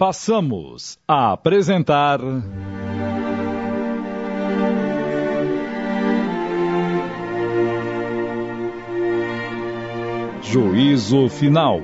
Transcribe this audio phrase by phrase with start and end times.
[0.00, 2.20] passamos a apresentar.
[10.42, 11.82] Juízo Final.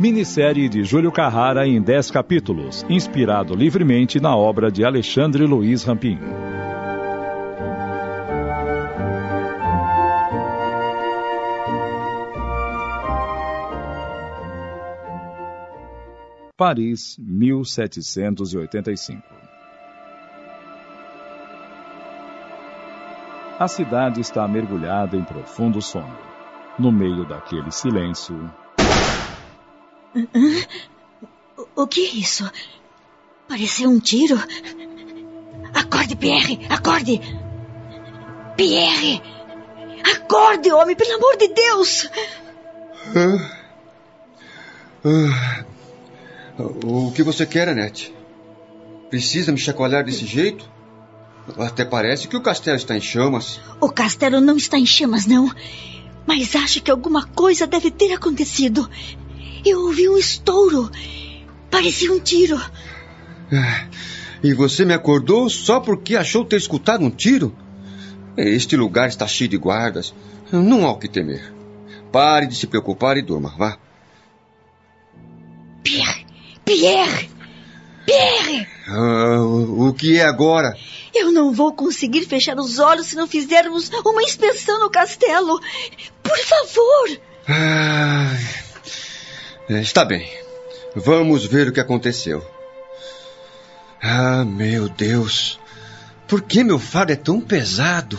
[0.00, 6.18] Minissérie de Júlio Carrara em 10 capítulos, inspirado livremente na obra de Alexandre Luiz Rampin.
[16.56, 19.22] Paris, 1785.
[23.58, 26.18] A cidade está mergulhada em profundo sono.
[26.78, 28.50] No meio daquele silêncio.
[31.74, 32.50] O que é isso?
[33.46, 34.36] Pareceu um tiro.
[35.74, 36.66] Acorde, Pierre!
[36.70, 37.20] Acorde!
[38.56, 39.22] Pierre!
[40.02, 42.08] Acorde, homem, pelo amor de Deus!
[43.14, 43.50] Ah.
[45.04, 45.65] Ah.
[46.58, 48.14] O que você quer, Annette?
[49.10, 50.68] Precisa me chacoalhar desse jeito?
[51.58, 53.60] Até parece que o castelo está em chamas.
[53.80, 55.52] O castelo não está em chamas, não.
[56.26, 58.88] Mas acho que alguma coisa deve ter acontecido.
[59.64, 60.90] Eu ouvi um estouro.
[61.70, 62.60] Parecia um tiro.
[63.52, 63.86] Ah,
[64.42, 67.54] e você me acordou só porque achou ter escutado um tiro?
[68.36, 70.12] Este lugar está cheio de guardas.
[70.50, 71.52] Não há o que temer.
[72.10, 73.78] Pare de se preocupar e durma, vá.
[75.82, 76.25] Pierre,
[76.66, 77.30] Pierre!
[78.04, 78.68] Pierre!
[78.88, 80.76] Ah, o, o que é agora?
[81.14, 85.60] Eu não vou conseguir fechar os olhos se não fizermos uma inspeção no castelo.
[86.22, 87.20] Por favor!
[87.48, 88.36] Ah,
[89.70, 90.28] está bem.
[90.94, 92.44] Vamos ver o que aconteceu.
[94.02, 95.60] Ah, meu Deus.
[96.26, 98.18] Por que meu fardo é tão pesado?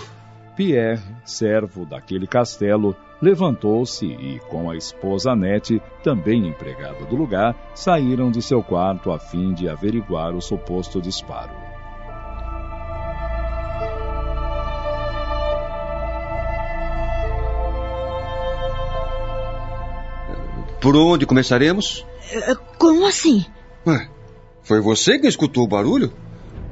[0.58, 8.32] Pierre, servo daquele castelo, levantou-se e, com a esposa Annette, também empregada do lugar, saíram
[8.32, 11.54] de seu quarto a fim de averiguar o suposto disparo.
[20.82, 22.06] Por onde começaremos?
[22.32, 23.46] Eh, Como assim?
[23.86, 24.10] Ué,
[24.64, 26.12] foi você que escutou o barulho?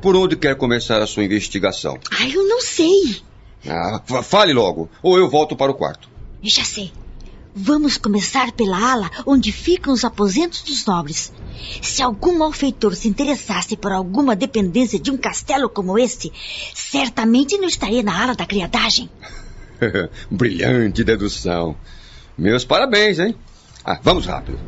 [0.02, 2.00] Por onde quer começar a sua investigação?
[2.20, 3.22] Ai, eu não sei.
[3.68, 6.08] Ah, fa- fale logo, ou eu volto para o quarto.
[6.42, 6.92] Já sei.
[7.58, 11.32] Vamos começar pela ala onde ficam os aposentos dos nobres.
[11.82, 16.32] Se algum malfeitor se interessasse por alguma dependência de um castelo como este,
[16.74, 19.10] certamente não estaria na ala da criadagem.
[20.30, 21.76] Brilhante dedução.
[22.38, 23.36] Meus parabéns, hein?
[23.86, 24.60] Ah, vamos rápido.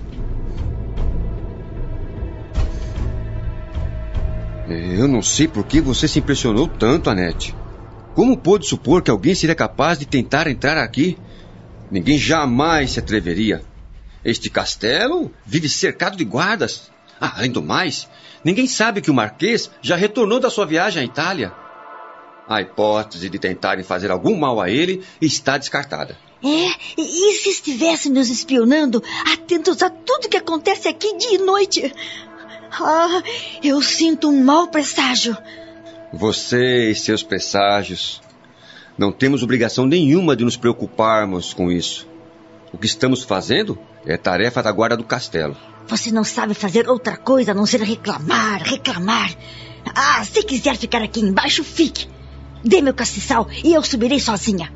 [4.69, 7.55] Eu não sei por que você se impressionou tanto, Anete.
[8.17, 11.19] Como pôde supor que alguém seria capaz de tentar entrar aqui?
[11.91, 13.63] Ninguém jamais se atreveria.
[14.25, 16.89] Este castelo vive cercado de guardas.
[17.21, 18.09] Ah, além do mais,
[18.43, 21.53] ninguém sabe que o Marquês já retornou da sua viagem à Itália.
[22.49, 26.17] A hipótese de tentarem fazer algum mal a ele está descartada.
[26.43, 31.93] É, e se estivessem nos espionando, atentos a tudo que acontece aqui dia e noite?
[32.71, 33.21] Ah,
[33.63, 35.37] eu sinto um mau presságio.
[36.13, 38.21] Você e seus presságios.
[38.97, 42.07] Não temos obrigação nenhuma de nos preocuparmos com isso.
[42.71, 45.55] O que estamos fazendo é tarefa da guarda do castelo.
[45.87, 49.33] Você não sabe fazer outra coisa a não ser reclamar, reclamar.
[49.95, 52.07] Ah, se quiser ficar aqui embaixo, fique.
[52.63, 54.73] Dê meu castiçal e eu subirei sozinha.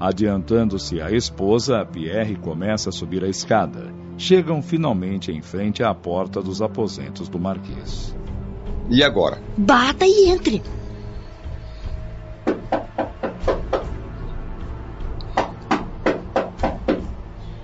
[0.00, 3.92] Adiantando-se a esposa, Pierre começa a subir a escada.
[4.16, 8.14] Chegam finalmente em frente à porta dos aposentos do Marquês.
[8.90, 9.40] E agora?
[9.56, 10.62] Bata e entre.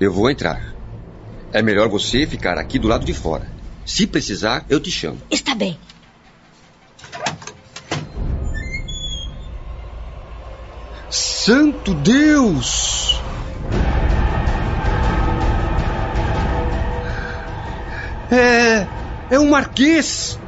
[0.00, 0.74] Eu vou entrar.
[1.52, 3.46] É melhor você ficar aqui do lado de fora.
[3.84, 5.18] Se precisar, eu te chamo.
[5.30, 5.78] Está bem.
[11.10, 13.20] Santo Deus!
[18.30, 18.86] É.
[19.30, 20.38] É um marquês!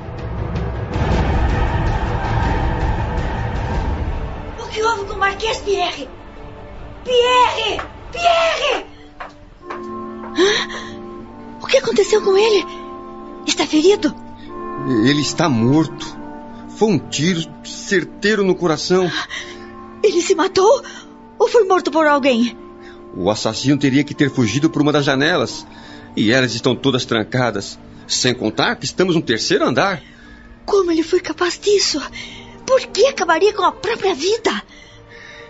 [5.23, 6.09] Marquês Pierre?
[7.05, 7.81] Pierre!
[8.11, 8.87] Pierre!
[10.37, 11.61] Hã?
[11.63, 12.67] O que aconteceu com ele?
[13.47, 14.13] Está ferido?
[15.07, 16.19] Ele está morto.
[16.77, 19.09] Foi um tiro certeiro no coração.
[20.03, 20.83] Ele se matou?
[21.39, 22.59] Ou foi morto por alguém?
[23.17, 25.65] O assassino teria que ter fugido por uma das janelas.
[26.17, 27.79] E elas estão todas trancadas.
[28.09, 30.03] Sem contar que estamos no terceiro andar.
[30.67, 32.03] Como ele foi capaz disso?
[32.67, 34.51] Por que acabaria com a própria vida?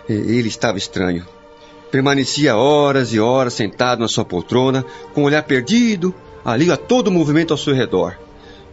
[0.07, 1.25] Ele estava estranho.
[1.91, 4.83] Permanecia horas e horas sentado na sua poltrona,
[5.13, 6.13] com o olhar perdido,
[6.43, 8.17] ali a todo movimento ao seu redor.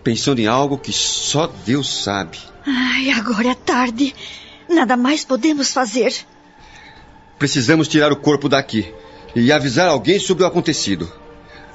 [0.02, 2.38] pensando em algo que só Deus sabe.
[2.66, 4.14] Ai, agora é tarde.
[4.68, 6.14] Nada mais podemos fazer.
[7.38, 8.92] Precisamos tirar o corpo daqui
[9.34, 11.10] e avisar alguém sobre o acontecido.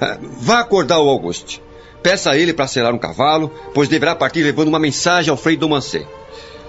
[0.00, 1.62] Ah, vá acordar o Auguste.
[2.02, 5.56] Peça a ele para selar um cavalo, pois deverá partir levando uma mensagem ao Frei
[5.56, 6.06] Domancé.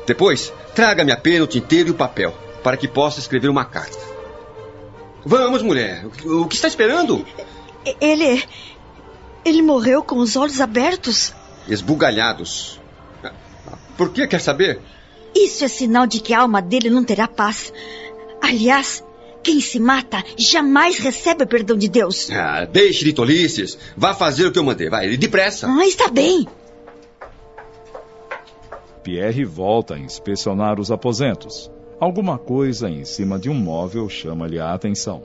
[0.06, 2.33] Depois, traga-me a pena, o tinteiro e o papel,
[2.63, 3.98] para que possa escrever uma carta.
[5.25, 6.06] Vamos, mulher.
[6.25, 7.25] O que está esperando?
[8.00, 8.44] Ele.
[9.44, 11.33] Ele morreu com os olhos abertos?
[11.68, 12.80] Esbugalhados.
[13.98, 14.80] Por que quer saber?
[15.36, 17.74] Isso é sinal de que a alma dele não terá paz.
[18.42, 19.04] Aliás,
[19.44, 22.30] quem se mata jamais recebe o perdão de Deus.
[22.31, 23.77] Ah, deixe de tolices.
[23.95, 24.89] Vá fazer o que eu mandei.
[24.89, 25.68] Vai, depressa.
[25.68, 26.48] Ah, está bem.
[29.04, 31.71] Pierre volta a inspecionar os aposentos.
[32.00, 35.24] Alguma coisa em cima de um móvel chama-lhe a atenção.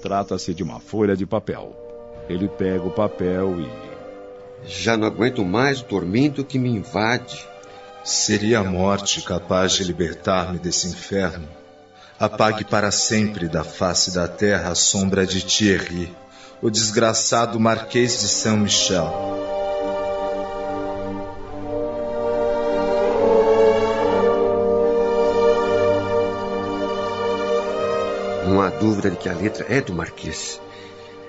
[0.00, 1.74] Trata-se de uma folha de papel.
[2.28, 3.68] Ele pega o papel e.
[4.64, 7.44] Já não aguento mais o tormento que me invade.
[8.04, 11.48] Seria a morte capaz de libertar-me desse inferno?
[12.20, 16.14] Apague para sempre da face da terra a sombra de Thierry,
[16.60, 19.41] o desgraçado Marquês de Saint-Michel.
[28.52, 30.60] Não há dúvida de que a letra é do Marquês.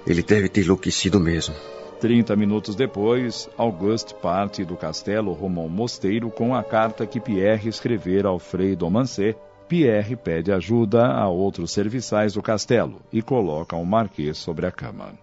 [0.05, 1.55] Ele deve ter enlouquecido mesmo.
[1.97, 7.69] Trinta minutos depois, Auguste parte do castelo rumo ao mosteiro com a carta que Pierre
[7.69, 9.37] escrevera ao Frei Domancé
[9.69, 15.13] Pierre pede ajuda a outros serviçais do castelo e coloca o marquês sobre a cama.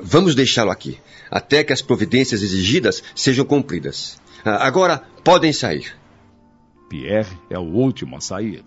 [0.00, 0.98] Vamos deixá-lo aqui,
[1.30, 4.18] até que as providências exigidas sejam cumpridas.
[4.42, 5.94] Ah, agora podem sair.
[6.88, 8.64] Pierre é o último a sair.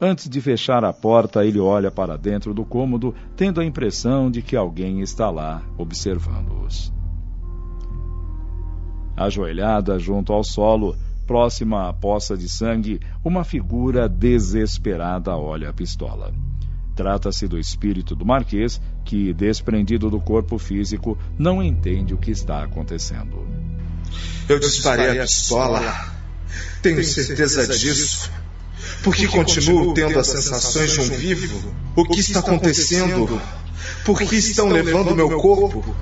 [0.00, 4.42] Antes de fechar a porta, ele olha para dentro do cômodo, tendo a impressão de
[4.42, 6.92] que alguém está lá observando-os.
[9.16, 10.94] Ajoelhada junto ao solo,
[11.28, 16.32] Próxima à poça de sangue, uma figura desesperada olha a pistola.
[16.96, 22.64] Trata-se do espírito do Marquês, que, desprendido do corpo físico, não entende o que está
[22.64, 23.46] acontecendo.
[24.48, 25.82] Eu disparei a pistola.
[26.80, 28.30] Tenho certeza disso.
[29.02, 31.72] Porque continuo tendo as sensações de um vivo.
[31.94, 33.40] O que está acontecendo?
[34.04, 35.94] Por que estão levando meu corpo?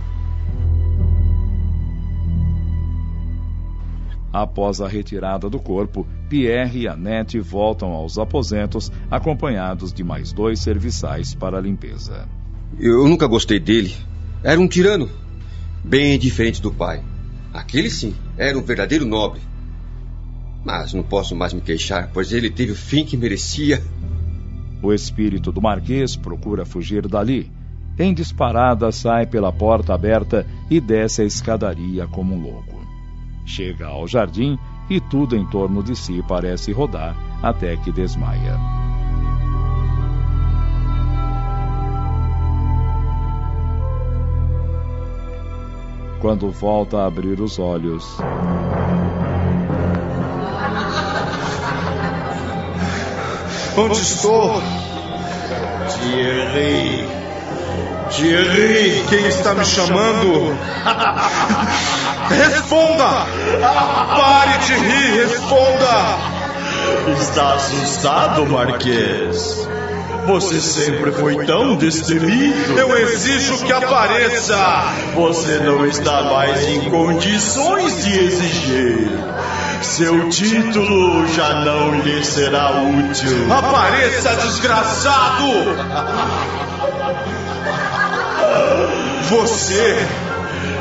[4.32, 10.60] Após a retirada do corpo, Pierre e Annette voltam aos aposentos, acompanhados de mais dois
[10.60, 12.28] serviçais para a limpeza.
[12.78, 13.94] Eu nunca gostei dele.
[14.43, 15.08] Era um tirano.
[15.82, 17.02] Bem diferente do pai.
[17.52, 19.40] Aquele sim, era um verdadeiro nobre.
[20.64, 23.82] Mas não posso mais me queixar, pois ele teve o fim que merecia.
[24.82, 27.50] O espírito do Marquês procura fugir dali.
[27.99, 32.76] Em disparada, sai pela porta aberta e desce a escadaria como um louco.
[33.47, 34.58] Chega ao jardim
[34.91, 38.58] e tudo em torno de si parece rodar até que desmaia.
[46.20, 48.19] Quando volta a abrir os olhos.
[53.76, 54.62] Onde estou?
[55.88, 57.06] Thierry.
[58.11, 60.56] Thierry, quem está me chamando?
[62.28, 63.26] Responda!
[64.17, 66.19] Pare de rir, responda!
[67.20, 69.69] Está assustado, Marquês?
[70.27, 72.79] Você sempre foi tão destemido.
[72.79, 74.56] Eu exijo que apareça!
[75.15, 79.10] Você não está mais em condições de exigir.
[79.86, 83.52] Seu título já não lhe será útil.
[83.52, 85.46] Apareça, desgraçado!
[89.31, 90.06] Você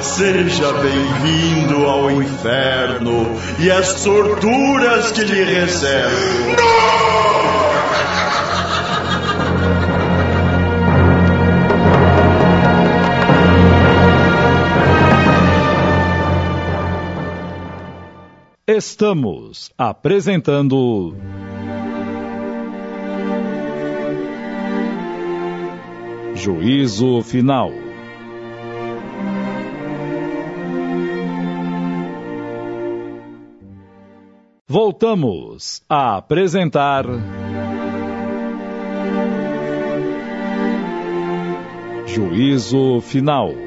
[0.02, 6.56] Seja bem-vindo ao inferno e às torturas que lhe reservo.
[18.68, 21.16] Estamos apresentando.
[26.36, 27.70] Juízo Final.
[34.68, 37.06] Voltamos a apresentar.
[42.08, 43.65] Juízo Final.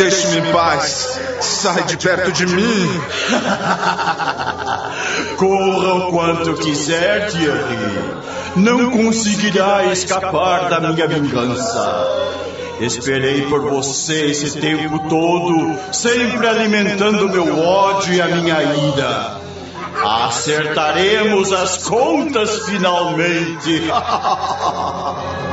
[0.00, 1.20] Deixe-me em paz.
[1.40, 2.88] Sai de perto de mim!
[5.36, 7.78] Corra o quanto quiser, Thierry.
[8.56, 12.08] Não conseguirá escapar da minha vingança.
[12.80, 19.36] Esperei por você esse tempo todo, sempre alimentando meu ódio e a minha ira.
[20.02, 23.82] Acertaremos as contas finalmente.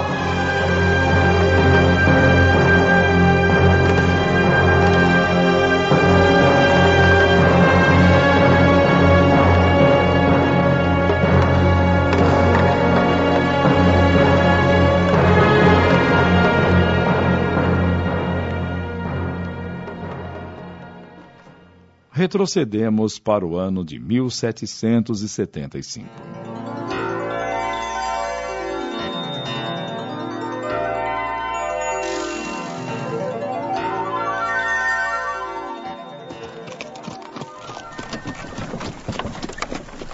[22.28, 26.10] retrocedemos para o ano de 1775.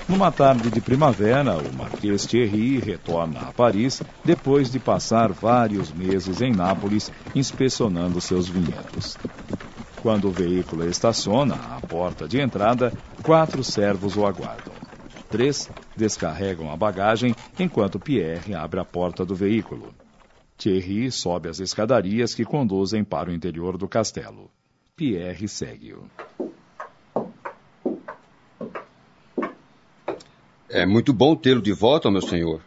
[0.07, 6.41] Numa tarde de primavera, o Marquês Thierry retorna a Paris depois de passar vários meses
[6.41, 9.17] em Nápoles inspecionando seus vinhedos.
[10.03, 14.73] Quando o veículo estaciona porta de entrada, quatro servos o aguardam.
[15.29, 19.93] Três descarregam a bagagem enquanto Pierre abre a porta do veículo.
[20.57, 24.49] Thierry sobe as escadarias que conduzem para o interior do castelo.
[24.95, 26.09] Pierre segue-o.
[30.67, 32.59] É muito bom tê-lo de volta, meu senhor.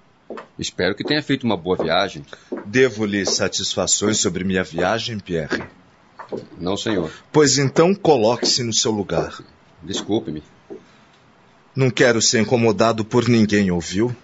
[0.56, 2.24] Espero que tenha feito uma boa viagem.
[2.64, 5.64] Devo-lhe satisfações sobre minha viagem, Pierre.
[6.58, 7.10] Não, senhor.
[7.32, 9.38] Pois então coloque-se no seu lugar.
[9.82, 10.42] Desculpe-me.
[11.74, 14.14] Não quero ser incomodado por ninguém, ouviu?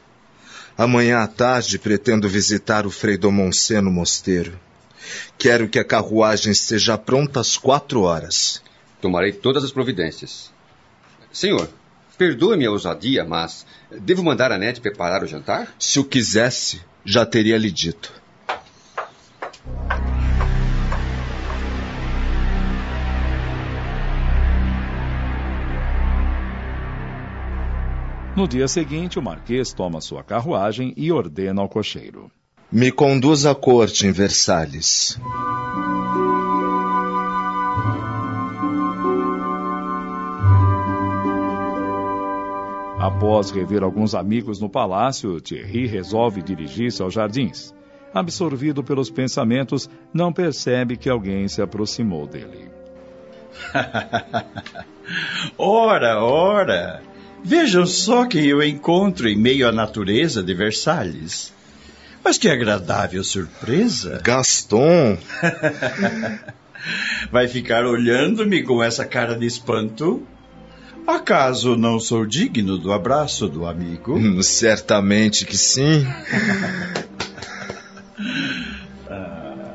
[0.77, 4.59] Amanhã à tarde pretendo visitar o Frei Domoncê no mosteiro.
[5.37, 8.63] Quero que a carruagem esteja pronta às quatro horas.
[9.01, 10.51] Tomarei todas as providências.
[11.31, 11.69] Senhor,
[12.17, 13.67] perdoe-me a ousadia, mas
[14.01, 15.75] devo mandar a Nete preparar o jantar?
[15.79, 18.22] Se o quisesse, já teria lhe dito.
[28.43, 32.29] No dia seguinte, o Marquês toma sua carruagem e ordena ao cocheiro:
[32.73, 35.17] Me conduz à corte em Versalhes.
[42.99, 47.73] Após rever alguns amigos no palácio, Thierry resolve dirigir-se aos jardins.
[48.13, 52.69] Absorvido pelos pensamentos, não percebe que alguém se aproximou dele.
[55.57, 57.12] ora, ora!
[57.45, 61.53] Vejam só quem eu encontro em meio à natureza de Versalhes.
[62.25, 64.21] Mas que agradável surpresa!
[64.23, 65.19] Gaston!
[67.31, 70.27] Vai ficar olhando-me com essa cara de espanto?
[71.07, 74.17] Acaso não sou digno do abraço do amigo?
[74.17, 76.07] Hum, certamente que sim.
[79.11, 79.75] ah,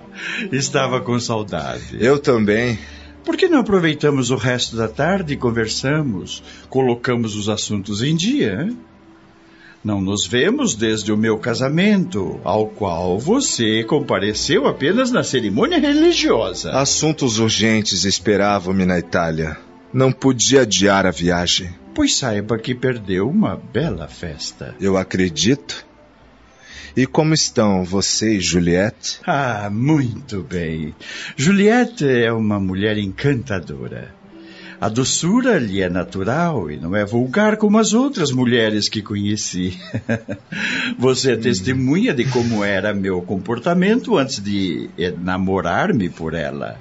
[0.52, 1.98] estava com saudade.
[2.00, 2.80] Eu também.
[3.28, 6.42] Por que não aproveitamos o resto da tarde e conversamos?
[6.70, 8.74] Colocamos os assuntos em dia.
[9.84, 16.72] Não nos vemos desde o meu casamento, ao qual você compareceu apenas na cerimônia religiosa.
[16.72, 19.58] Assuntos urgentes esperavam-me na Itália.
[19.94, 21.76] Não podia adiar a viagem.
[21.94, 24.74] Pois saiba que perdeu uma bela festa.
[24.80, 25.86] Eu acredito.
[26.98, 29.20] E como estão você e Juliette?
[29.24, 30.96] Ah, muito bem.
[31.36, 34.16] Juliette é uma mulher encantadora.
[34.82, 39.77] A doçura lhe é natural e não é vulgar como as outras mulheres que conheci.
[40.98, 44.89] Você é testemunha de como era meu comportamento antes de
[45.20, 46.80] namorar-me por ela.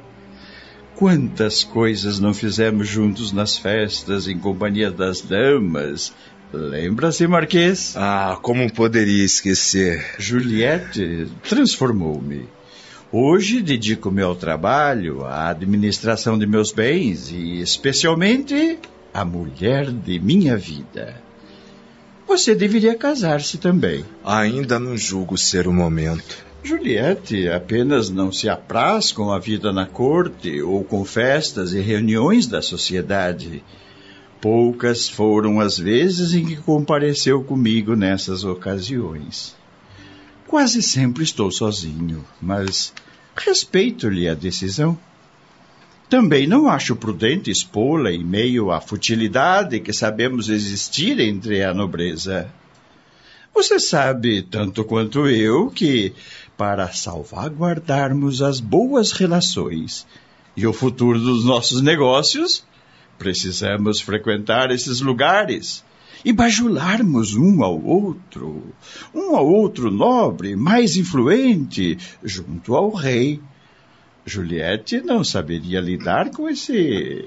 [0.94, 6.10] Quantas coisas não fizemos juntos nas festas, em companhia das damas,
[6.52, 7.94] Lembra-se, Marquês?
[7.96, 10.14] Ah, como poderia esquecer?
[10.18, 12.48] Juliette transformou-me.
[13.10, 18.78] Hoje dedico-me ao trabalho, à administração de meus bens e, especialmente,
[19.12, 21.20] à mulher de minha vida.
[22.26, 24.04] Você deveria casar-se também.
[24.24, 26.44] Ainda não julgo ser o momento.
[26.62, 32.48] Juliette apenas não se apraz com a vida na corte ou com festas e reuniões
[32.48, 33.62] da sociedade.
[34.40, 39.56] Poucas foram as vezes em que compareceu comigo nessas ocasiões.
[40.46, 42.92] Quase sempre estou sozinho, mas
[43.34, 44.98] respeito-lhe a decisão.
[46.08, 52.48] Também não acho prudente expô-la em meio à futilidade que sabemos existir entre a nobreza.
[53.52, 56.12] Você sabe, tanto quanto eu, que,
[56.56, 60.06] para salvaguardarmos as boas relações,
[60.56, 62.64] e o futuro dos nossos negócios,
[63.18, 65.84] precisamos frequentar esses lugares
[66.24, 68.74] e bajularmos um ao outro,
[69.14, 73.40] um ao outro nobre, mais influente, junto ao rei.
[74.24, 76.74] Juliette não saberia lidar com esse,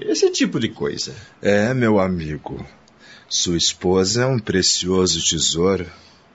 [0.02, 1.14] esse tipo de coisa.
[1.40, 2.62] É, meu amigo.
[3.26, 5.86] Sua esposa é um precioso tesouro.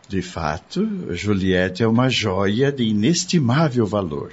[0.08, 4.32] De fato, Juliette é uma joia de inestimável valor.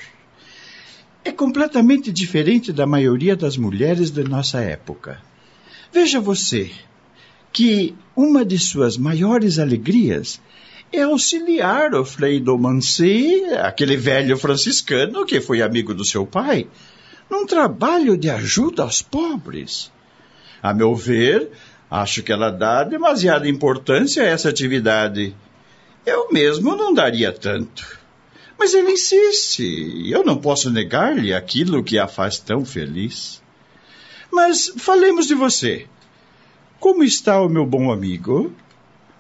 [1.25, 5.21] É completamente diferente da maioria das mulheres de nossa época.
[5.93, 6.71] Veja você,
[7.52, 10.41] que uma de suas maiores alegrias
[10.91, 16.67] é auxiliar o Frei Domancy, aquele velho franciscano que foi amigo do seu pai,
[17.31, 19.93] num trabalho de ajuda aos pobres.
[20.62, 21.50] A meu ver,
[21.91, 25.35] acho que ela dá demasiada importância a essa atividade.
[26.05, 28.02] Eu mesmo não daria tanto.
[28.59, 33.43] Mas ele insiste, eu não posso negar-lhe aquilo que a faz tão feliz.
[34.31, 35.87] Mas falemos de você.
[36.81, 38.53] Como está o meu bom amigo?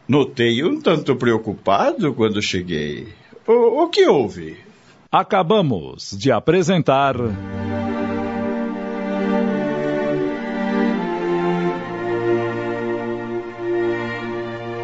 [0.08, 3.08] Notei um tanto preocupado quando cheguei.
[3.46, 4.56] O, o que houve?
[5.10, 7.14] Acabamos de apresentar.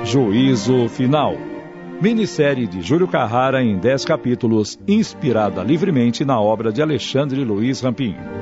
[0.04, 1.57] Juízo Final.
[2.00, 8.37] Minissérie de Júlio Carrara em 10 capítulos, inspirada livremente na obra de Alexandre Luiz Rampinho.